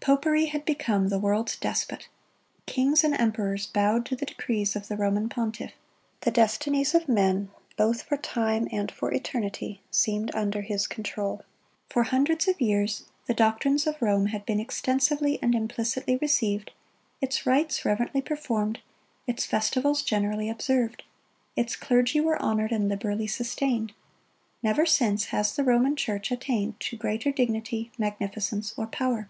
[0.00, 2.08] Popery had become the world's despot.
[2.66, 5.72] Kings and emperors bowed to the decrees of the Roman pontiff.
[6.22, 11.44] The destinies of men, both for time and for eternity, seemed under his control.
[11.90, 16.70] For hundreds of years the doctrines of Rome had been extensively and implicitly received,
[17.20, 18.80] its rites reverently performed,
[19.26, 21.04] its festivals generally observed.
[21.54, 23.92] Its clergy were honored and liberally sustained.
[24.62, 29.28] Never since has the Roman Church attained to greater dignity, magnificence, or power.